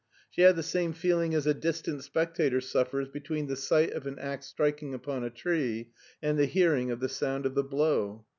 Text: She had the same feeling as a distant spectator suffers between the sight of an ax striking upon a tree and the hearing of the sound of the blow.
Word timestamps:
She 0.31 0.41
had 0.41 0.55
the 0.55 0.63
same 0.63 0.93
feeling 0.93 1.35
as 1.35 1.45
a 1.45 1.53
distant 1.53 2.03
spectator 2.03 2.59
suffers 2.59 3.07
between 3.07 3.45
the 3.45 3.55
sight 3.55 3.91
of 3.91 4.07
an 4.07 4.17
ax 4.17 4.47
striking 4.47 4.95
upon 4.95 5.23
a 5.23 5.29
tree 5.29 5.91
and 6.23 6.39
the 6.39 6.47
hearing 6.47 6.89
of 6.89 6.99
the 7.01 7.07
sound 7.07 7.45
of 7.45 7.53
the 7.53 7.63
blow. 7.63 8.25